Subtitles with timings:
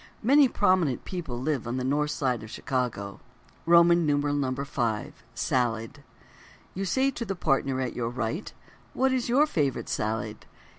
[0.23, 3.19] Many prominent people live on the North Side of Chicago.
[3.67, 4.31] V.
[5.35, 6.03] Salad.
[6.73, 8.51] You say to the partner at your right:
[8.95, 10.47] "What is your favorite salad?"